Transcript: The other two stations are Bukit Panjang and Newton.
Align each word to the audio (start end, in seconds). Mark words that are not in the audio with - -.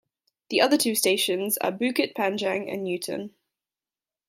The 0.49 0.61
other 0.61 0.77
two 0.79 0.95
stations 0.95 1.59
are 1.59 1.71
Bukit 1.71 2.15
Panjang 2.15 2.73
and 2.73 2.83
Newton. 2.85 3.35